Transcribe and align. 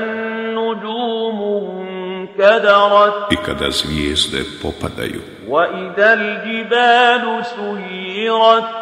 nuđumu 0.54 1.89
kadarat 2.40 3.32
i 3.32 3.36
kada 3.36 3.70
zvijezde 3.70 4.44
popadaju. 4.62 5.20
Wa 5.48 5.66
jibalu 6.46 7.42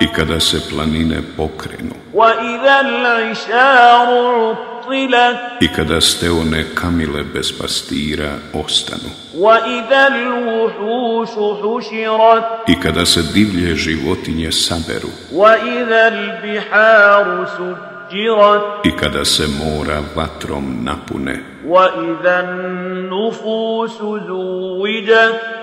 i 0.01 0.07
kada 0.12 0.41
se 0.41 0.61
planine 0.71 1.23
pokrenu. 1.37 1.95
Wa 2.15 2.33
utilat 4.89 5.37
i 5.61 5.69
kada 5.69 6.01
steone 6.01 6.65
kamile 6.75 7.25
bez 7.34 7.53
pastira 7.59 8.31
ostanu. 8.53 9.11
Wa 9.34 9.59
idha 9.67 10.06
al-wuhushu 10.06 11.81
i 12.69 12.81
kada 12.81 13.06
se 13.06 13.23
divlje 13.34 13.75
životinje 13.77 14.53
saberu. 14.53 15.09
Wa 15.33 15.56
idha 15.59 16.11
biharu 16.43 17.47
I 18.85 18.97
kada 18.97 19.25
se 19.25 19.47
mora 19.47 20.03
vatrom 20.17 20.79
napune. 20.83 21.41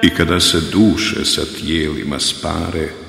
I 0.01 0.09
kada 0.09 0.39
se 0.39 0.57
duše 0.71 1.25
sa 1.25 1.41
tijelima 1.57 2.19
spare. 2.19 3.04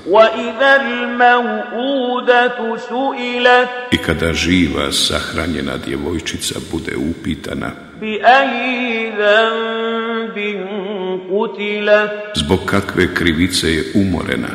I 3.91 3.99
kada 3.99 4.33
živa 4.33 4.93
sahranjena 4.93 5.77
djevojčica 5.77 6.59
bude 6.71 6.97
upitana 6.97 7.71
Zbog 12.35 12.59
kakve 12.67 13.15
krivice 13.15 13.73
je 13.73 13.85
umorena? 13.95 14.49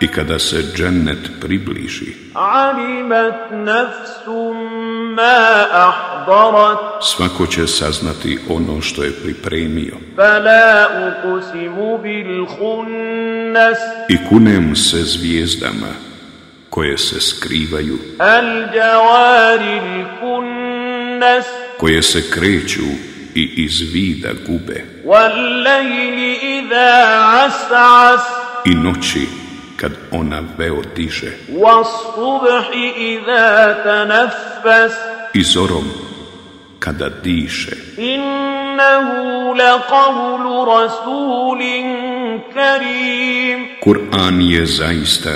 I 0.01 0.09
kada 0.09 0.39
se 0.39 0.63
džennet 0.77 1.31
približi, 1.41 2.15
svako 7.01 7.47
će 7.47 7.67
saznati 7.67 8.39
ono 8.49 8.81
što 8.81 9.03
je 9.03 9.13
pripremio. 9.13 9.95
I 14.09 14.17
kunem 14.29 14.77
se 14.77 15.03
zvijezdama 15.03 15.93
koje 16.71 16.99
se 16.99 17.21
skrivaju, 17.21 17.99
koje 21.79 22.03
se 22.03 22.31
kreću 22.31 23.10
i 23.35 23.65
iz 23.65 23.81
vida 23.93 24.29
gube. 24.47 24.85
I 28.65 28.75
noći 28.75 29.27
kad 29.77 29.93
ona 30.11 30.43
veo 30.59 30.83
diže. 30.97 31.33
I 35.35 35.43
zorom 35.43 35.85
kada 36.79 37.09
diše. 37.09 37.77
Kur'an 43.81 44.41
je 44.41 44.67
zaista 44.67 45.31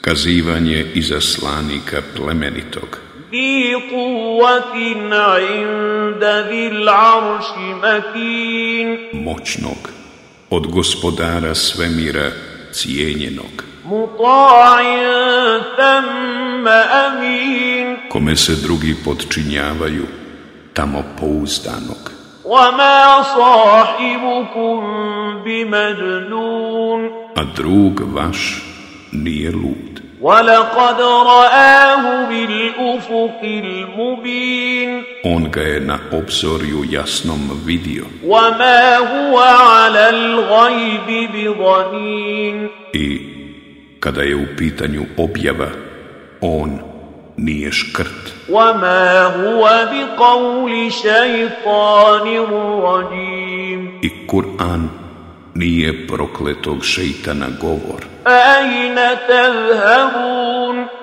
kazivanje 0.00 0.86
iza 0.94 1.20
slanika 1.20 2.02
plemenitog. 2.16 3.03
ذي 3.33 3.73
قوة 3.91 4.75
عند 5.11 6.23
ذي 6.23 6.67
العرش 6.67 7.45
مكين 7.83 8.97
moćnog 9.13 9.89
od 10.49 10.67
gospodara 10.67 11.55
svemira 11.55 12.31
cijenjenog 12.71 13.63
مطاع 13.85 14.81
ثم 15.77 16.67
أمين 16.67 17.97
kome 18.09 18.35
se 18.35 18.55
drugi 18.55 18.95
podčinjavaju 19.05 20.05
tamo 20.73 21.03
pouzdanog 21.19 22.11
وما 22.45 23.23
صاحبكم 23.37 24.79
بمجنون 25.45 27.09
a 27.35 27.43
drug 27.55 28.01
vaš 28.13 28.63
lud 29.14 30.00
ولقد 30.20 31.00
رآه 31.00 32.28
بالأفق 32.28 33.40
المبين 33.42 35.02
on 35.24 35.50
ga 35.50 35.62
je 35.62 35.80
na 35.80 35.98
obzorju 36.12 36.84
jasnom 36.90 37.50
vidio 37.66 38.04
وما 38.26 38.96
هو 38.96 39.38
على 39.38 40.10
الغيب 40.10 41.30
بضنين 41.34 42.68
i 42.94 43.18
kada 44.00 44.22
je 44.22 44.34
u 44.36 44.46
pitanju 44.58 45.04
objava 45.16 45.68
on 46.40 46.78
nije 47.36 47.72
škrt 47.72 48.32
وما 48.50 49.22
هو 49.24 49.88
بقول 49.92 50.92
شيطان 50.92 52.26
رجيم 52.82 54.00
i 54.02 54.10
Kur'an 54.26 55.03
nije 55.54 56.06
prokletog 56.06 56.84
šeitana 56.84 57.46
govor. 57.60 58.04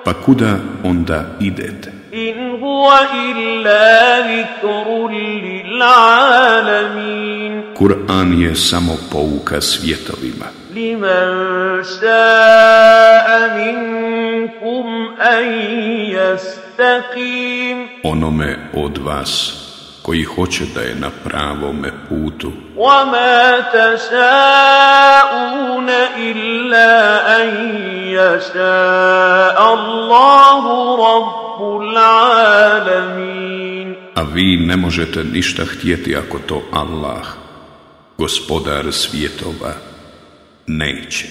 Pa 0.04 0.14
kuda 0.14 0.56
onda 0.84 1.24
idete? 1.40 1.92
In 2.12 2.60
huwa 2.60 2.98
illa 3.30 4.22
zikrun 4.28 5.12
lil 5.12 5.82
alamin. 5.82 7.62
Kur'an 7.74 8.40
je 8.40 8.54
samo 8.54 8.96
pouka 9.12 9.60
svjetovima. 9.60 10.46
Liman 10.74 11.84
sha'a 11.84 13.56
minkum 13.56 14.86
an 15.18 15.44
yastaqim. 16.12 17.88
Onome 18.02 18.70
od 18.74 18.98
vas 18.98 19.61
koji 20.01 20.23
hoće 20.23 20.63
da 20.75 20.81
je 20.81 20.95
na 20.95 21.09
pravome 21.23 21.91
putu 22.09 22.51
وما 22.77 23.59
تشاءون 23.73 25.09
إلا 26.17 26.93
أن 27.41 27.49
يشاء 28.07 29.73
الله 29.73 30.63
رب 31.07 31.81
العالمين 31.81 33.47
a 34.15 34.21
vi 34.23 34.57
ne 34.57 34.75
možete 34.75 35.23
ništa 35.23 35.65
htjeti 35.65 36.15
ako 36.15 36.39
to 36.39 36.61
Allah 36.71 37.25
gospodar 38.17 38.93
svjetova 38.93 39.73
neće 40.67 41.27